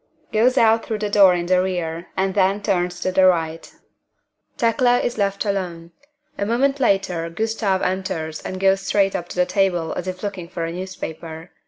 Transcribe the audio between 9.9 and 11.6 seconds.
as if looking for a newspaper.